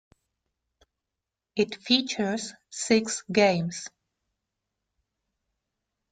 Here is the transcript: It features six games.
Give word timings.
It 1.55 1.75
features 1.75 2.55
six 2.71 3.21
games. 3.31 3.87